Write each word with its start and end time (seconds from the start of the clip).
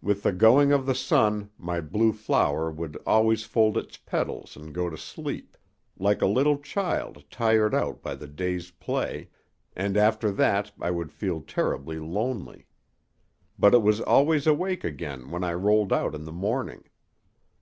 With 0.00 0.22
the 0.22 0.30
going 0.30 0.70
of 0.70 0.86
the 0.86 0.94
sun 0.94 1.50
my 1.58 1.80
blue 1.80 2.12
flower 2.12 2.70
would 2.70 2.96
always 3.04 3.42
fold 3.42 3.76
its 3.76 3.96
petals 3.96 4.56
and 4.56 4.72
go 4.72 4.88
to 4.88 4.96
sleep, 4.96 5.56
like 5.98 6.22
a 6.22 6.28
little 6.28 6.58
child 6.58 7.24
tired 7.32 7.74
out 7.74 8.00
by 8.00 8.14
the 8.14 8.28
day's 8.28 8.70
play, 8.70 9.28
and 9.74 9.96
after 9.96 10.30
that 10.30 10.70
I 10.80 10.92
would 10.92 11.10
feel 11.10 11.40
terribly 11.40 11.98
lonely. 11.98 12.68
But 13.58 13.74
it 13.74 13.82
was 13.82 14.00
always 14.00 14.46
awake 14.46 14.84
again 14.84 15.32
when 15.32 15.42
I 15.42 15.54
rolled 15.54 15.92
out 15.92 16.14
in 16.14 16.22
the 16.26 16.30
morning. 16.32 16.84